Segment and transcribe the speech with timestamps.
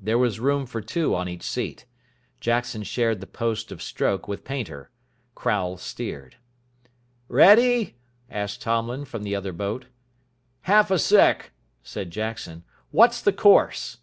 [0.00, 1.84] There was room for two on each seat.
[2.40, 4.88] Jackson shared the post of stroke with Painter.
[5.34, 6.36] Crowle steered.
[7.28, 7.96] "Ready?"
[8.30, 9.84] asked Tomlin from the other boat.
[10.62, 11.50] "Half a sec.,"
[11.82, 12.64] said Jackson.
[12.92, 13.98] "What's the course?"